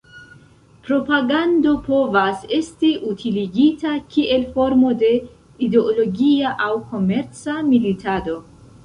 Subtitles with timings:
[0.85, 5.11] Propagando povas esti utiligita kiel formo de
[5.69, 8.41] ideologia aŭ komerca militado.